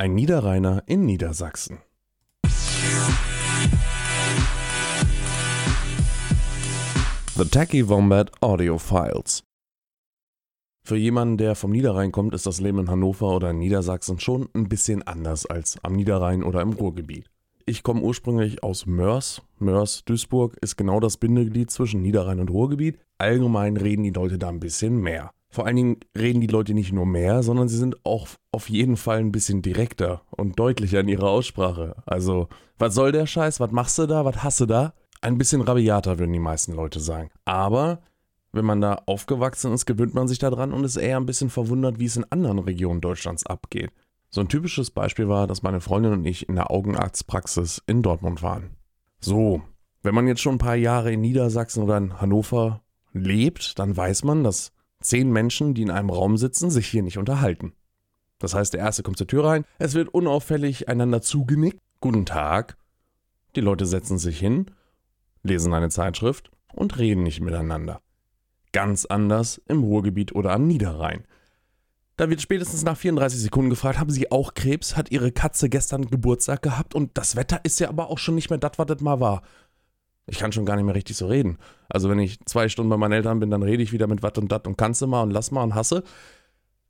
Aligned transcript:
Ein 0.00 0.14
Niederrheiner 0.14 0.82
in 0.86 1.04
Niedersachsen. 1.04 1.80
The 7.36 7.44
Tacky 7.44 7.86
Wombat 7.86 8.32
Audio 8.40 8.78
Files. 8.78 9.44
Für 10.82 10.96
jemanden, 10.96 11.36
der 11.36 11.54
vom 11.54 11.72
Niederrhein 11.72 12.12
kommt, 12.12 12.32
ist 12.32 12.46
das 12.46 12.62
Leben 12.62 12.78
in 12.78 12.90
Hannover 12.90 13.36
oder 13.36 13.50
in 13.50 13.58
Niedersachsen 13.58 14.18
schon 14.18 14.48
ein 14.54 14.70
bisschen 14.70 15.02
anders 15.02 15.44
als 15.44 15.76
am 15.84 15.96
Niederrhein 15.96 16.44
oder 16.44 16.62
im 16.62 16.72
Ruhrgebiet. 16.72 17.26
Ich 17.66 17.82
komme 17.82 18.00
ursprünglich 18.00 18.64
aus 18.64 18.86
Mörs. 18.86 19.42
Mörs, 19.58 20.06
Duisburg 20.06 20.56
ist 20.62 20.76
genau 20.76 21.00
das 21.00 21.18
Bindeglied 21.18 21.70
zwischen 21.70 22.00
Niederrhein 22.00 22.40
und 22.40 22.48
Ruhrgebiet. 22.48 22.98
Allgemein 23.18 23.76
reden 23.76 24.04
die 24.04 24.12
Leute 24.12 24.38
da 24.38 24.48
ein 24.48 24.60
bisschen 24.60 24.96
mehr. 24.96 25.30
Vor 25.50 25.66
allen 25.66 25.76
Dingen 25.76 25.96
reden 26.16 26.40
die 26.40 26.46
Leute 26.46 26.74
nicht 26.74 26.92
nur 26.92 27.06
mehr, 27.06 27.42
sondern 27.42 27.68
sie 27.68 27.76
sind 27.76 28.04
auch 28.06 28.28
auf 28.52 28.70
jeden 28.70 28.96
Fall 28.96 29.18
ein 29.18 29.32
bisschen 29.32 29.62
direkter 29.62 30.22
und 30.30 30.58
deutlicher 30.58 31.00
in 31.00 31.08
ihrer 31.08 31.28
Aussprache. 31.28 31.96
Also, 32.06 32.48
was 32.78 32.94
soll 32.94 33.10
der 33.10 33.26
Scheiß? 33.26 33.58
Was 33.58 33.72
machst 33.72 33.98
du 33.98 34.06
da? 34.06 34.24
Was 34.24 34.44
hast 34.44 34.60
du 34.60 34.66
da? 34.66 34.94
Ein 35.20 35.38
bisschen 35.38 35.60
rabiater, 35.60 36.18
würden 36.18 36.32
die 36.32 36.38
meisten 36.38 36.72
Leute 36.72 37.00
sagen. 37.00 37.30
Aber 37.44 38.00
wenn 38.52 38.64
man 38.64 38.80
da 38.80 39.02
aufgewachsen 39.06 39.72
ist, 39.72 39.86
gewöhnt 39.86 40.14
man 40.14 40.28
sich 40.28 40.38
daran 40.38 40.72
und 40.72 40.84
ist 40.84 40.96
eher 40.96 41.16
ein 41.16 41.26
bisschen 41.26 41.50
verwundert, 41.50 41.98
wie 41.98 42.06
es 42.06 42.16
in 42.16 42.30
anderen 42.30 42.60
Regionen 42.60 43.00
Deutschlands 43.00 43.44
abgeht. 43.44 43.90
So 44.28 44.40
ein 44.40 44.48
typisches 44.48 44.92
Beispiel 44.92 45.28
war, 45.28 45.48
dass 45.48 45.62
meine 45.62 45.80
Freundin 45.80 46.12
und 46.12 46.24
ich 46.24 46.48
in 46.48 46.54
der 46.54 46.70
Augenarztpraxis 46.70 47.82
in 47.86 48.02
Dortmund 48.02 48.42
waren. 48.42 48.76
So, 49.20 49.62
wenn 50.02 50.14
man 50.14 50.28
jetzt 50.28 50.40
schon 50.40 50.54
ein 50.54 50.58
paar 50.58 50.76
Jahre 50.76 51.12
in 51.12 51.20
Niedersachsen 51.20 51.82
oder 51.82 51.96
in 51.96 52.20
Hannover 52.20 52.82
lebt, 53.12 53.78
dann 53.80 53.96
weiß 53.96 54.22
man, 54.24 54.44
dass 54.44 54.72
zehn 55.00 55.30
Menschen, 55.30 55.74
die 55.74 55.82
in 55.82 55.90
einem 55.90 56.10
Raum 56.10 56.36
sitzen, 56.36 56.70
sich 56.70 56.86
hier 56.86 57.02
nicht 57.02 57.18
unterhalten. 57.18 57.72
Das 58.38 58.54
heißt, 58.54 58.72
der 58.72 58.80
erste 58.80 59.02
kommt 59.02 59.18
zur 59.18 59.26
Tür 59.26 59.44
rein, 59.44 59.64
es 59.78 59.94
wird 59.94 60.08
unauffällig 60.08 60.88
einander 60.88 61.20
zugenickt. 61.20 61.78
Guten 62.00 62.24
Tag. 62.24 62.76
Die 63.54 63.60
Leute 63.60 63.84
setzen 63.84 64.18
sich 64.18 64.38
hin, 64.38 64.66
lesen 65.42 65.74
eine 65.74 65.90
Zeitschrift 65.90 66.50
und 66.72 66.98
reden 66.98 67.22
nicht 67.22 67.40
miteinander. 67.40 68.00
Ganz 68.72 69.04
anders 69.04 69.60
im 69.66 69.82
Ruhrgebiet 69.82 70.34
oder 70.34 70.52
am 70.52 70.66
Niederrhein. 70.66 71.24
Da 72.16 72.28
wird 72.28 72.42
spätestens 72.42 72.84
nach 72.84 72.96
34 72.96 73.40
Sekunden 73.40 73.70
gefragt, 73.70 73.98
haben 73.98 74.10
Sie 74.10 74.30
auch 74.30 74.54
Krebs? 74.54 74.96
Hat 74.96 75.10
Ihre 75.10 75.32
Katze 75.32 75.68
gestern 75.68 76.06
Geburtstag 76.06 76.62
gehabt? 76.62 76.94
Und 76.94 77.16
das 77.16 77.34
Wetter 77.34 77.60
ist 77.64 77.80
ja 77.80 77.88
aber 77.88 78.10
auch 78.10 78.18
schon 78.18 78.34
nicht 78.34 78.50
mehr 78.50 78.58
das, 78.58 78.72
was 78.76 78.86
das 78.86 79.00
mal 79.00 79.20
war. 79.20 79.42
Ich 80.26 80.38
kann 80.38 80.52
schon 80.52 80.66
gar 80.66 80.76
nicht 80.76 80.84
mehr 80.84 80.94
richtig 80.94 81.16
so 81.16 81.26
reden. 81.26 81.58
Also 81.88 82.08
wenn 82.08 82.18
ich 82.18 82.38
zwei 82.46 82.68
Stunden 82.68 82.90
bei 82.90 82.96
meinen 82.96 83.12
Eltern 83.12 83.40
bin, 83.40 83.50
dann 83.50 83.62
rede 83.62 83.82
ich 83.82 83.92
wieder 83.92 84.06
mit 84.06 84.22
wat 84.22 84.38
und 84.38 84.52
dat 84.52 84.66
und 84.66 84.76
kannst 84.76 85.02
du 85.02 85.06
mal 85.06 85.22
und 85.22 85.30
lass 85.30 85.50
mal 85.50 85.62
und 85.62 85.74
hasse. 85.74 86.04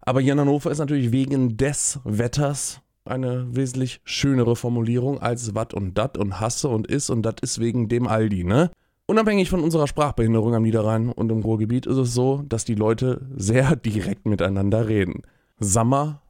Aber 0.00 0.20
hier 0.20 0.32
in 0.32 0.40
Hannover 0.40 0.70
ist 0.70 0.78
natürlich 0.78 1.12
wegen 1.12 1.56
des 1.56 2.00
Wetters 2.04 2.80
eine 3.04 3.54
wesentlich 3.54 4.00
schönere 4.04 4.56
Formulierung 4.56 5.20
als 5.20 5.54
wat 5.54 5.74
und 5.74 5.96
dat 5.96 6.18
und 6.18 6.40
hasse 6.40 6.68
und 6.68 6.86
ist 6.86 7.10
und 7.10 7.22
dat 7.22 7.40
ist 7.40 7.58
wegen 7.58 7.88
dem 7.88 8.06
Aldi, 8.06 8.44
ne? 8.44 8.70
Unabhängig 9.06 9.48
von 9.48 9.62
unserer 9.62 9.86
Sprachbehinderung 9.86 10.54
am 10.54 10.62
Niederrhein 10.62 11.10
und 11.10 11.32
im 11.32 11.40
Ruhrgebiet 11.40 11.86
ist 11.86 11.96
es 11.96 12.12
so, 12.12 12.42
dass 12.46 12.66
die 12.66 12.74
Leute 12.74 13.26
sehr 13.34 13.74
direkt 13.84 14.26
miteinander 14.26 14.86
reden. 14.86 15.22
Sammer, 15.58 16.20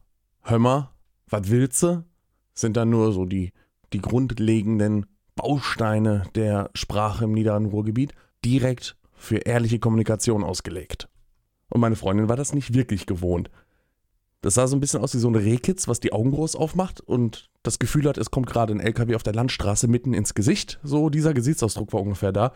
Hömmer, 0.43 0.91
wat 1.27 1.51
willst 1.51 1.85
sind 2.53 2.77
dann 2.77 2.89
nur 2.89 3.11
so 3.11 3.25
die, 3.25 3.51
die 3.93 3.99
grundlegenden 3.99 5.05
Bausteine 5.39 6.23
der 6.35 6.69
Sprache 6.73 7.23
im 7.23 7.31
niederen 7.31 7.65
Ruhrgebiet 7.65 8.13
direkt 8.43 8.97
für 9.13 9.37
ehrliche 9.37 9.79
Kommunikation 9.79 10.43
ausgelegt. 10.43 11.07
Und 11.69 11.79
meine 11.79 11.95
Freundin 11.95 12.27
war 12.27 12.35
das 12.35 12.53
nicht 12.53 12.73
wirklich 12.73 13.05
gewohnt. 13.05 13.49
Das 14.41 14.55
sah 14.55 14.67
so 14.67 14.75
ein 14.75 14.81
bisschen 14.81 15.01
aus 15.01 15.13
wie 15.13 15.19
so 15.19 15.29
ein 15.29 15.35
Rehkitz, 15.35 15.87
was 15.87 16.01
die 16.01 16.11
Augen 16.11 16.31
groß 16.31 16.57
aufmacht 16.57 16.99
und 16.99 17.49
das 17.63 17.79
Gefühl 17.79 18.09
hat, 18.09 18.17
es 18.17 18.31
kommt 18.31 18.47
gerade 18.47 18.73
ein 18.73 18.81
LKW 18.81 19.15
auf 19.15 19.23
der 19.23 19.33
Landstraße 19.33 19.87
mitten 19.87 20.13
ins 20.13 20.33
Gesicht. 20.33 20.77
So 20.83 21.09
dieser 21.09 21.33
Gesichtsausdruck 21.33 21.93
war 21.93 22.01
ungefähr 22.01 22.33
da, 22.33 22.51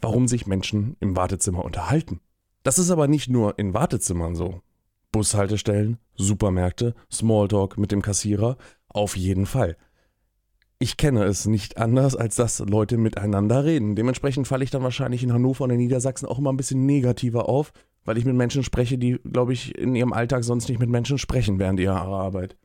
warum 0.00 0.28
sich 0.28 0.46
Menschen 0.46 0.96
im 1.00 1.16
Wartezimmer 1.16 1.64
unterhalten. 1.64 2.20
Das 2.62 2.78
ist 2.78 2.90
aber 2.90 3.08
nicht 3.08 3.28
nur 3.28 3.58
in 3.58 3.74
Wartezimmern 3.74 4.36
so. 4.36 4.60
Bushaltestellen, 5.10 5.98
Supermärkte, 6.14 6.94
Smalltalk 7.10 7.78
mit 7.78 7.90
dem 7.90 8.02
Kassierer, 8.02 8.58
auf 8.88 9.16
jeden 9.16 9.46
Fall 9.46 9.76
ich 10.78 10.96
kenne 10.96 11.24
es 11.24 11.46
nicht 11.46 11.76
anders, 11.76 12.14
als 12.14 12.36
dass 12.36 12.60
Leute 12.60 12.98
miteinander 12.98 13.64
reden. 13.64 13.96
Dementsprechend 13.96 14.46
falle 14.46 14.62
ich 14.62 14.70
dann 14.70 14.82
wahrscheinlich 14.82 15.24
in 15.24 15.32
Hannover 15.32 15.64
und 15.64 15.70
in 15.70 15.78
Niedersachsen 15.78 16.28
auch 16.28 16.38
immer 16.38 16.52
ein 16.52 16.56
bisschen 16.56 16.86
negativer 16.86 17.48
auf, 17.48 17.72
weil 18.04 18.16
ich 18.16 18.24
mit 18.24 18.36
Menschen 18.36 18.62
spreche, 18.62 18.96
die, 18.96 19.18
glaube 19.24 19.52
ich, 19.52 19.76
in 19.76 19.96
ihrem 19.96 20.12
Alltag 20.12 20.44
sonst 20.44 20.68
nicht 20.68 20.78
mit 20.78 20.88
Menschen 20.88 21.18
sprechen 21.18 21.58
während 21.58 21.80
ihrer 21.80 22.02
Arbeit. 22.02 22.56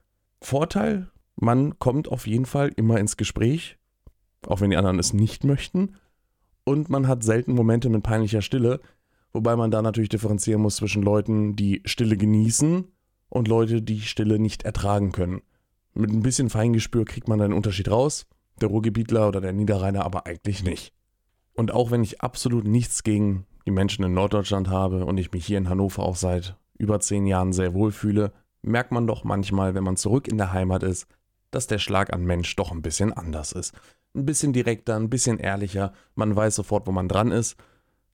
Vorteil, 0.41 1.09
man 1.35 1.79
kommt 1.79 2.07
auf 2.07 2.27
jeden 2.27 2.45
Fall 2.45 2.71
immer 2.75 2.99
ins 2.99 3.17
Gespräch, 3.17 3.77
auch 4.45 4.61
wenn 4.61 4.69
die 4.69 4.77
anderen 4.77 4.99
es 4.99 5.13
nicht 5.13 5.43
möchten. 5.43 5.95
Und 6.65 6.89
man 6.89 7.07
hat 7.07 7.23
selten 7.23 7.53
Momente 7.53 7.89
mit 7.89 8.03
peinlicher 8.03 8.41
Stille, 8.41 8.79
wobei 9.31 9.55
man 9.55 9.71
da 9.71 9.81
natürlich 9.81 10.09
differenzieren 10.09 10.61
muss 10.61 10.75
zwischen 10.75 11.01
Leuten, 11.01 11.55
die 11.55 11.81
Stille 11.85 12.15
genießen 12.15 12.85
und 13.29 13.47
Leute, 13.47 13.81
die 13.81 14.01
Stille 14.01 14.37
nicht 14.37 14.63
ertragen 14.63 15.11
können. 15.11 15.41
Mit 15.93 16.11
ein 16.11 16.23
bisschen 16.23 16.49
Feingespür 16.49 17.05
kriegt 17.05 17.27
man 17.27 17.41
einen 17.41 17.53
Unterschied 17.53 17.89
raus, 17.89 18.25
der 18.61 18.69
Ruhrgebietler 18.69 19.27
oder 19.27 19.41
der 19.41 19.53
Niederrheiner 19.53 20.05
aber 20.05 20.25
eigentlich 20.25 20.63
nicht. 20.63 20.93
Und 21.53 21.71
auch 21.71 21.91
wenn 21.91 22.03
ich 22.03 22.21
absolut 22.21 22.65
nichts 22.65 23.03
gegen 23.03 23.45
die 23.65 23.71
Menschen 23.71 24.03
in 24.03 24.13
Norddeutschland 24.13 24.69
habe 24.69 25.05
und 25.05 25.17
ich 25.17 25.31
mich 25.31 25.45
hier 25.45 25.57
in 25.57 25.69
Hannover 25.69 26.03
auch 26.03 26.15
seit 26.15 26.57
über 26.77 26.99
zehn 26.99 27.25
Jahren 27.27 27.53
sehr 27.53 27.73
wohl 27.73 27.91
fühle, 27.91 28.33
merkt 28.61 28.91
man 28.91 29.07
doch 29.07 29.23
manchmal, 29.23 29.75
wenn 29.75 29.83
man 29.83 29.97
zurück 29.97 30.27
in 30.27 30.37
der 30.37 30.51
Heimat 30.51 30.83
ist, 30.83 31.07
dass 31.51 31.67
der 31.67 31.77
Schlag 31.77 32.11
an 32.11 32.25
Mensch 32.25 32.55
doch 32.55 32.71
ein 32.71 32.81
bisschen 32.81 33.13
anders 33.13 33.51
ist. 33.51 33.73
Ein 34.15 34.25
bisschen 34.25 34.53
direkter, 34.53 34.95
ein 34.95 35.09
bisschen 35.09 35.39
ehrlicher, 35.39 35.93
man 36.15 36.35
weiß 36.35 36.55
sofort, 36.55 36.87
wo 36.87 36.91
man 36.91 37.07
dran 37.07 37.31
ist. 37.31 37.55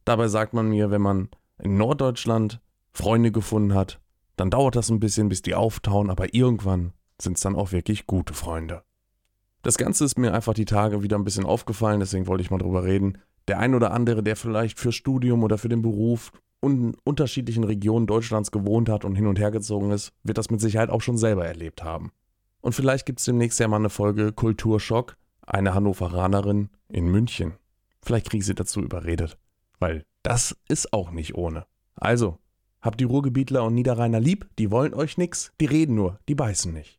Dabei 0.05 0.27
sagt 0.27 0.53
man 0.53 0.69
mir, 0.69 0.91
wenn 0.91 1.01
man 1.01 1.29
in 1.61 1.77
Norddeutschland 1.77 2.59
Freunde 2.91 3.31
gefunden 3.31 3.73
hat, 3.73 3.99
dann 4.35 4.49
dauert 4.49 4.75
das 4.75 4.89
ein 4.89 4.99
bisschen, 4.99 5.29
bis 5.29 5.41
die 5.41 5.55
auftauen, 5.55 6.09
aber 6.09 6.33
irgendwann 6.33 6.93
sind 7.21 7.37
es 7.37 7.41
dann 7.41 7.55
auch 7.55 7.71
wirklich 7.71 8.07
gute 8.07 8.33
Freunde. 8.33 8.83
Das 9.61 9.77
Ganze 9.77 10.05
ist 10.05 10.17
mir 10.17 10.33
einfach 10.33 10.53
die 10.53 10.65
Tage 10.65 11.03
wieder 11.03 11.17
ein 11.17 11.25
bisschen 11.25 11.45
aufgefallen, 11.45 11.99
deswegen 11.99 12.27
wollte 12.27 12.41
ich 12.41 12.51
mal 12.51 12.59
drüber 12.59 12.83
reden. 12.83 13.17
Der 13.47 13.59
ein 13.59 13.75
oder 13.75 13.91
andere, 13.91 14.23
der 14.23 14.35
vielleicht 14.35 14.79
fürs 14.79 14.95
Studium 14.95 15.43
oder 15.43 15.57
für 15.57 15.69
den 15.69 15.81
Beruf 15.81 16.31
in 16.61 16.95
unterschiedlichen 17.03 17.63
Regionen 17.63 18.07
Deutschlands 18.07 18.51
gewohnt 18.51 18.89
hat 18.89 19.05
und 19.05 19.15
hin 19.15 19.27
und 19.27 19.39
her 19.39 19.51
gezogen 19.51 19.91
ist, 19.91 20.11
wird 20.23 20.37
das 20.37 20.49
mit 20.49 20.61
Sicherheit 20.61 20.89
auch 20.89 21.01
schon 21.01 21.17
selber 21.17 21.45
erlebt 21.45 21.83
haben. 21.83 22.11
Und 22.61 22.73
vielleicht 22.73 23.05
gibt 23.05 23.19
es 23.19 23.25
demnächst 23.25 23.59
ja 23.59 23.67
mal 23.67 23.77
eine 23.77 23.89
Folge 23.89 24.33
Kulturschock, 24.33 25.17
eine 25.45 25.73
Hannoveranerin 25.73 26.69
in 26.89 27.07
München. 27.07 27.53
Vielleicht 28.01 28.29
kriege 28.29 28.41
ich 28.41 28.45
sie 28.45 28.55
dazu 28.55 28.81
überredet, 28.81 29.37
weil 29.79 30.05
das 30.23 30.57
ist 30.67 30.93
auch 30.93 31.11
nicht 31.11 31.35
ohne. 31.35 31.65
Also, 31.95 32.37
habt 32.81 32.99
die 32.99 33.05
Ruhrgebietler 33.05 33.63
und 33.63 33.73
Niederrheiner 33.73 34.19
lieb, 34.19 34.49
die 34.57 34.71
wollen 34.71 34.93
euch 34.93 35.17
nix, 35.17 35.53
die 35.59 35.65
reden 35.65 35.95
nur, 35.95 36.19
die 36.27 36.35
beißen 36.35 36.73
nicht. 36.73 36.98